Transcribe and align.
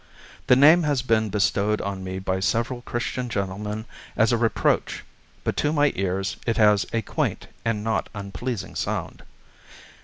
The 0.47 0.55
name 0.55 0.81
has 0.81 1.03
been 1.03 1.29
bestowed 1.29 1.79
on 1.79 2.03
me 2.03 2.17
by 2.17 2.39
several 2.39 2.81
Christian 2.81 3.29
gentlemen 3.29 3.85
as 4.17 4.31
a 4.31 4.35
reproach, 4.39 5.03
but 5.43 5.55
to 5.57 5.71
my 5.71 5.93
ears 5.95 6.37
it 6.47 6.57
has 6.57 6.87
a 6.91 7.03
quaint 7.03 7.45
and 7.63 7.83
not 7.83 8.09
unpleasing 8.15 8.73
sound. 8.73 9.21